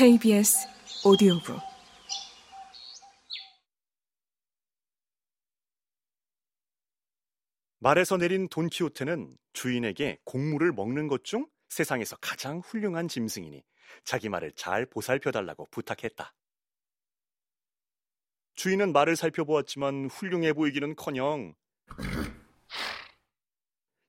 KBS 0.00 0.66
오디오북 1.04 1.60
말에서 7.80 8.16
내린 8.16 8.48
돈키호테는 8.48 9.36
주인에게 9.52 10.20
곡물을 10.24 10.72
먹는 10.72 11.06
것 11.06 11.22
중 11.22 11.46
세상에서 11.68 12.16
가장 12.22 12.60
훌륭한 12.60 13.08
짐승이니 13.08 13.62
자기 14.04 14.30
말을 14.30 14.52
잘 14.52 14.86
보살펴 14.86 15.32
달라고 15.32 15.68
부탁했다. 15.70 16.32
주인은 18.54 18.94
말을 18.94 19.16
살펴보았지만 19.16 20.06
훌륭해 20.06 20.54
보이기는커녕 20.54 21.54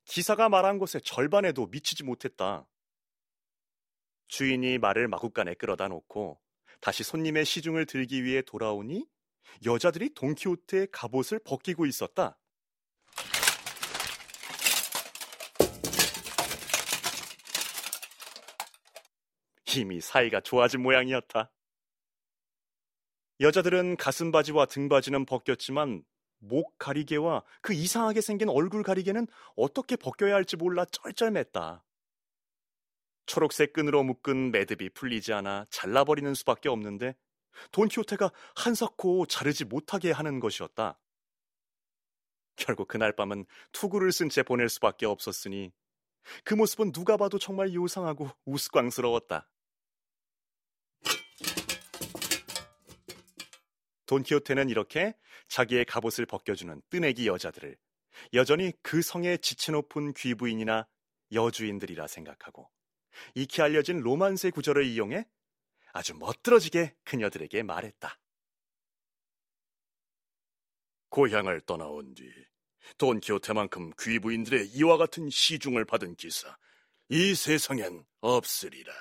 기사가 0.05 0.47
말한 0.47 0.79
것의 0.79 1.01
절반에도 1.03 1.67
미치지 1.67 2.05
못했다. 2.05 2.65
주인이 4.31 4.77
말을 4.77 5.09
마구간에 5.09 5.55
끌어다 5.55 5.89
놓고 5.89 6.39
다시 6.79 7.03
손님의 7.03 7.43
시중을 7.43 7.85
들기 7.85 8.23
위해 8.23 8.41
돌아오니 8.41 9.05
여자들이 9.65 10.13
돈키호테의 10.13 10.87
갑옷을 10.89 11.39
벗기고 11.39 11.85
있었다. 11.85 12.39
이미 19.75 19.99
사이가 19.99 20.39
좋아진 20.39 20.81
모양이었다. 20.81 21.51
여자들은 23.41 23.97
가슴바지와 23.97 24.67
등바지는 24.67 25.25
벗겼지만 25.25 26.05
목 26.39 26.77
가리개와 26.77 27.43
그 27.61 27.73
이상하게 27.73 28.21
생긴 28.21 28.47
얼굴 28.47 28.81
가리개는 28.81 29.27
어떻게 29.57 29.97
벗겨야 29.97 30.35
할지 30.35 30.55
몰라 30.55 30.85
쩔쩔맸다. 30.85 31.81
초록색 33.31 33.71
끈으로 33.71 34.03
묶은 34.03 34.51
매듭이 34.51 34.89
풀리지 34.89 35.31
않아 35.31 35.65
잘라버리는 35.69 36.33
수밖에 36.33 36.67
없는데 36.67 37.15
돈키호테가 37.71 38.29
한사코 38.55 39.25
자르지 39.25 39.63
못하게 39.63 40.11
하는 40.11 40.41
것이었다. 40.41 40.99
결국 42.57 42.89
그날 42.89 43.15
밤은 43.15 43.45
투구를 43.71 44.11
쓴 44.11 44.27
채 44.27 44.43
보낼 44.43 44.67
수밖에 44.67 45.05
없었으니 45.05 45.71
그 46.43 46.55
모습은 46.55 46.91
누가 46.91 47.15
봐도 47.15 47.39
정말 47.39 47.73
요상하고 47.73 48.29
우스꽝스러웠다. 48.43 49.49
돈키호테는 54.07 54.67
이렇게 54.67 55.15
자기의 55.47 55.85
갑옷을 55.85 56.25
벗겨주는 56.25 56.81
뜨내기 56.89 57.27
여자들을 57.27 57.77
여전히 58.33 58.73
그 58.81 59.01
성에 59.01 59.37
지체 59.37 59.71
높은 59.71 60.11
귀부인이나 60.15 60.85
여주인들이라 61.31 62.07
생각하고 62.07 62.69
익히 63.35 63.61
알려진 63.61 63.99
로만세 63.99 64.51
구절을 64.51 64.85
이용해 64.85 65.25
아주 65.93 66.15
멋들어지게 66.15 66.95
그녀들에게 67.03 67.63
말했다. 67.63 68.17
고향을 71.09 71.61
떠나온 71.61 72.13
뒤 72.13 72.23
돈키호테만큼 72.97 73.91
귀부인들의 73.99 74.67
이와 74.69 74.97
같은 74.97 75.29
시중을 75.29 75.85
받은 75.85 76.15
기사 76.15 76.57
이 77.09 77.35
세상엔 77.35 78.05
없으리라. 78.21 78.93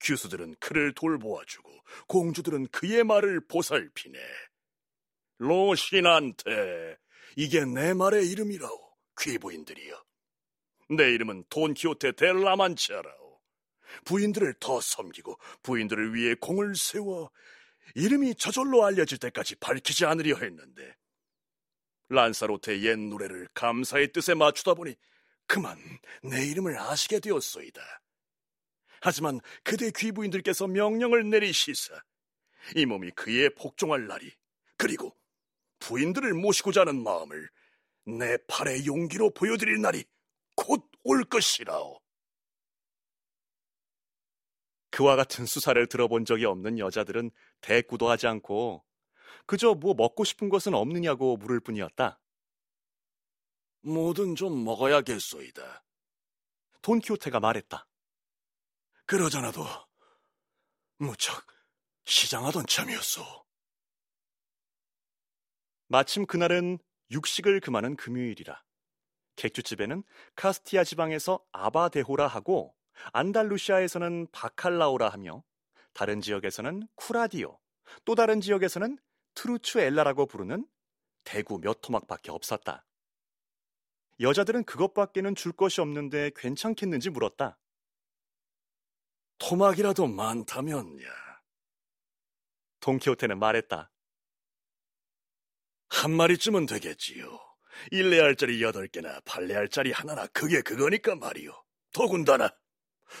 규수들은 0.00 0.56
그를 0.60 0.92
돌보아주고 0.94 1.70
공주들은 2.08 2.68
그의 2.68 3.04
말을 3.04 3.46
보살피네. 3.46 4.18
로신한테 5.38 6.96
이게 7.36 7.64
내 7.64 7.94
말의 7.94 8.30
이름이라오 8.30 8.96
귀부인들이여. 9.20 10.03
내 10.90 11.12
이름은 11.12 11.44
돈키호테 11.48 12.12
델라만치아라오. 12.12 13.40
부인들을 14.04 14.54
더 14.60 14.80
섬기고 14.80 15.38
부인들을 15.62 16.14
위해 16.14 16.34
공을 16.34 16.74
세워 16.74 17.30
이름이 17.94 18.34
저절로 18.36 18.84
알려질 18.84 19.18
때까지 19.18 19.56
밝히지 19.56 20.04
않으려 20.04 20.36
했는데 20.36 20.96
란사로테의 22.08 22.84
옛 22.84 22.98
노래를 22.98 23.48
감사의 23.54 24.12
뜻에 24.12 24.34
맞추다 24.34 24.74
보니 24.74 24.94
그만 25.46 25.78
내 26.22 26.44
이름을 26.46 26.78
아시게 26.78 27.20
되었소이다. 27.20 27.80
하지만 29.00 29.40
그대 29.62 29.90
귀부인들께서 29.90 30.66
명령을 30.66 31.28
내리시사 31.28 32.02
이 32.76 32.86
몸이 32.86 33.10
그의 33.12 33.50
복종할 33.54 34.06
날이 34.06 34.32
그리고 34.76 35.14
부인들을 35.78 36.32
모시고자 36.32 36.82
하는 36.82 37.02
마음을 37.02 37.48
내 38.06 38.38
팔의 38.48 38.86
용기로 38.86 39.30
보여드릴 39.34 39.80
날이 39.80 40.04
곧 40.56 40.94
올 41.04 41.22
것이라오. 41.24 42.00
그와 44.90 45.16
같은 45.16 45.44
수사를 45.44 45.86
들어본 45.86 46.24
적이 46.24 46.46
없는 46.46 46.78
여자들은 46.78 47.30
대꾸도 47.60 48.08
하지 48.08 48.26
않고 48.26 48.84
그저 49.46 49.74
뭐 49.74 49.92
먹고 49.94 50.24
싶은 50.24 50.48
것은 50.48 50.72
없느냐고 50.74 51.36
물을 51.36 51.60
뿐이었다. 51.60 52.18
뭐든 53.82 54.34
좀 54.34 54.64
먹어야겠소이다. 54.64 55.84
돈키호테가 56.80 57.38
말했다. 57.40 57.86
그러잖아도 59.04 59.62
무척 60.96 61.46
시장하던 62.04 62.66
참이었소. 62.66 63.44
마침 65.88 66.24
그날은 66.24 66.78
육식을 67.10 67.60
금하는 67.60 67.96
금요일이라. 67.96 68.64
객주집에는 69.36 70.02
카스티아 70.36 70.84
지방에서 70.84 71.44
아바데호라 71.52 72.26
하고 72.26 72.74
안달루시아에서는 73.12 74.28
바칼라오라 74.32 75.08
하며 75.08 75.42
다른 75.92 76.20
지역에서는 76.20 76.88
쿠라디오, 76.94 77.58
또 78.04 78.14
다른 78.14 78.40
지역에서는 78.40 78.98
트루추엘라라고 79.34 80.26
부르는 80.26 80.66
대구 81.24 81.58
몇 81.60 81.80
토막밖에 81.80 82.30
없었다. 82.30 82.86
여자들은 84.20 84.64
그것밖에는 84.64 85.34
줄 85.34 85.52
것이 85.52 85.80
없는데 85.80 86.30
괜찮겠는지 86.36 87.10
물었다. 87.10 87.58
토막이라도 89.38 90.06
많다면야. 90.06 91.04
동키호테는 92.80 93.38
말했다. 93.38 93.90
한 95.88 96.10
마리쯤은 96.12 96.66
되겠지요. 96.66 97.53
일레알짜리 97.90 98.62
여덟 98.62 98.86
개나 98.88 99.20
팔레알짜리 99.24 99.92
하나나 99.92 100.26
그게 100.28 100.60
그거니까 100.60 101.14
말이요. 101.16 101.52
더군다나 101.92 102.54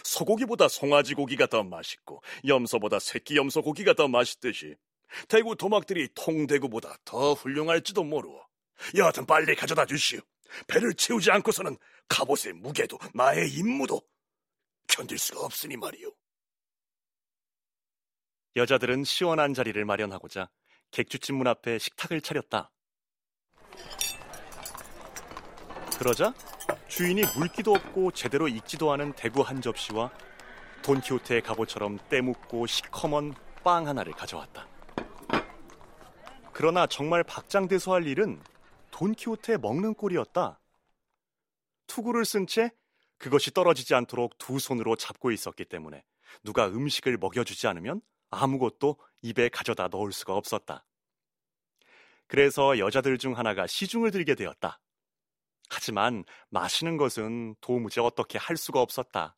소고기보다 0.02 0.68
송아지 0.68 1.14
고기가 1.14 1.46
더 1.46 1.62
맛있고 1.62 2.22
염소보다 2.46 2.98
새끼 2.98 3.36
염소 3.36 3.62
고기가 3.62 3.94
더 3.94 4.08
맛있듯이 4.08 4.76
대구 5.28 5.54
도막들이 5.56 6.08
통대구보다 6.14 6.96
더 7.04 7.34
훌륭할지도 7.34 8.04
모르오. 8.04 8.44
여하튼 8.96 9.26
빨리 9.26 9.54
가져다 9.54 9.86
주시오. 9.86 10.20
배를 10.66 10.94
채우지 10.94 11.30
않고서는 11.30 11.76
갑옷의 12.08 12.54
무게도 12.54 12.98
나의 13.14 13.50
임무도 13.50 14.02
견딜 14.88 15.18
수가 15.18 15.40
없으니 15.40 15.76
말이오. 15.76 16.12
여자들은 18.56 19.04
시원한 19.04 19.52
자리를 19.52 19.84
마련하고자 19.84 20.48
객주집 20.90 21.34
문 21.34 21.46
앞에 21.46 21.78
식탁을 21.78 22.20
차렸다. 22.20 22.70
그러자 25.98 26.34
주인이 26.88 27.22
물기도 27.36 27.72
없고 27.72 28.10
제대로 28.12 28.48
익지도 28.48 28.92
않은 28.92 29.12
대구 29.14 29.42
한 29.42 29.60
접시와 29.60 30.10
돈키호테의 30.82 31.42
갑옷처럼 31.42 31.98
때묻고 32.08 32.66
시커먼 32.66 33.34
빵 33.62 33.88
하나를 33.88 34.12
가져왔다. 34.12 34.68
그러나 36.52 36.86
정말 36.86 37.24
박장대소할 37.24 38.06
일은 38.06 38.40
돈키호테 38.90 39.56
먹는 39.56 39.94
꼴이었다. 39.94 40.60
투구를 41.86 42.24
쓴 42.24 42.46
채 42.46 42.70
그것이 43.18 43.52
떨어지지 43.52 43.94
않도록 43.94 44.36
두 44.38 44.58
손으로 44.58 44.96
잡고 44.96 45.30
있었기 45.30 45.64
때문에 45.64 46.04
누가 46.42 46.66
음식을 46.68 47.16
먹여주지 47.16 47.66
않으면 47.66 48.02
아무것도 48.30 48.98
입에 49.22 49.48
가져다 49.48 49.88
넣을 49.88 50.12
수가 50.12 50.34
없었다. 50.34 50.84
그래서 52.26 52.78
여자들 52.78 53.18
중 53.18 53.38
하나가 53.38 53.66
시중을 53.66 54.10
들게 54.10 54.34
되었다. 54.34 54.80
하지만 55.70 56.24
마시는 56.50 56.96
것은 56.96 57.56
도무지 57.60 58.00
어떻게 58.00 58.38
할 58.38 58.56
수가 58.56 58.80
없었다. 58.80 59.36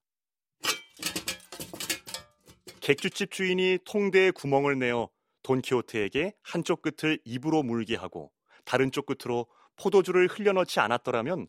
객주집 2.81 3.31
주인이 3.33 3.79
통대에 3.85 4.31
구멍을 4.31 4.79
내어 4.79 5.11
돈키호테에게 5.43 6.35
한쪽 6.43 6.83
끝을 6.83 7.19
입으로 7.25 7.63
물게 7.63 7.97
하고 7.97 8.33
다른 8.65 8.91
쪽 8.93 9.07
끝으로 9.07 9.47
포도주를 9.77 10.29
흘려넣지 10.29 10.81
않았더라면 10.81 11.49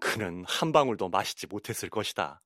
그는 0.00 0.44
한 0.46 0.72
방울도 0.72 1.08
마시지 1.08 1.46
못했을 1.46 1.88
것이다. 1.88 2.42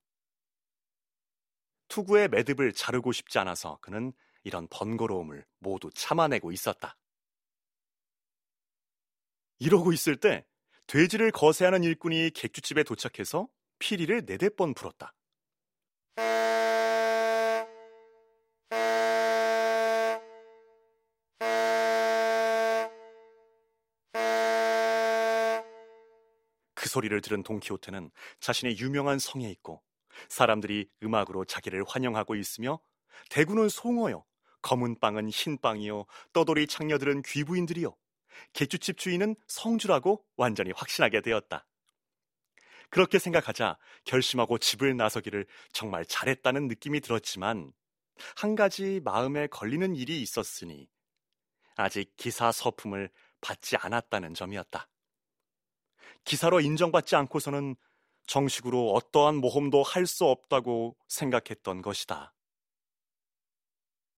투구의 1.88 2.28
매듭을 2.28 2.72
자르고 2.72 3.12
싶지 3.12 3.38
않아서 3.40 3.78
그는 3.82 4.12
이런 4.44 4.68
번거로움을 4.68 5.44
모두 5.58 5.90
참아내고 5.92 6.52
있었다. 6.52 6.96
이러고 9.58 9.92
있을 9.92 10.16
때 10.16 10.46
돼지를 10.90 11.30
거세하는 11.30 11.84
일꾼이 11.84 12.32
객주집에 12.34 12.82
도착해서 12.82 13.46
피리를 13.78 14.24
네댓 14.26 14.56
번 14.56 14.74
불었다. 14.74 15.14
그 26.74 26.88
소리를 26.88 27.20
들은 27.20 27.44
동키호테는 27.44 28.10
자신의 28.40 28.78
유명한 28.80 29.20
성에 29.20 29.48
있고 29.48 29.80
사람들이 30.28 30.88
음악으로 31.04 31.44
자기를 31.44 31.84
환영하고 31.86 32.34
있으며 32.34 32.80
대구는 33.28 33.68
송어요 33.68 34.24
검은 34.62 34.98
빵은 34.98 35.28
흰 35.28 35.56
빵이요 35.56 36.06
떠돌이 36.32 36.66
창녀들은 36.66 37.22
귀부인들이요 37.22 37.94
개주집 38.52 38.98
주인은 38.98 39.36
성주라고 39.46 40.24
완전히 40.36 40.72
확신하게 40.72 41.20
되었다. 41.20 41.66
그렇게 42.90 43.18
생각하자 43.18 43.78
결심하고 44.04 44.58
집을 44.58 44.96
나서기를 44.96 45.46
정말 45.72 46.04
잘했다는 46.04 46.68
느낌이 46.68 47.00
들었지만 47.00 47.72
한 48.36 48.54
가지 48.54 49.00
마음에 49.04 49.46
걸리는 49.46 49.94
일이 49.94 50.20
있었으니 50.20 50.88
아직 51.76 52.12
기사 52.16 52.52
서품을 52.52 53.10
받지 53.40 53.76
않았다는 53.76 54.34
점이었다. 54.34 54.88
기사로 56.24 56.60
인정받지 56.60 57.16
않고서는 57.16 57.76
정식으로 58.26 58.92
어떠한 58.92 59.36
모험도 59.36 59.82
할 59.82 60.06
수 60.06 60.24
없다고 60.26 60.96
생각했던 61.08 61.82
것이다. 61.82 62.34